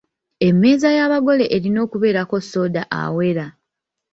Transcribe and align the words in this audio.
Emmeeza 0.47 0.89
y’abagole 0.97 1.45
erina 1.55 1.79
okubeerako 1.85 2.35
soda 2.49 2.81
awera. 3.01 3.45